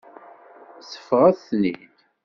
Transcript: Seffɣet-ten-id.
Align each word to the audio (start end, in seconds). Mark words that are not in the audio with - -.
Seffɣet-ten-id. 0.91 1.83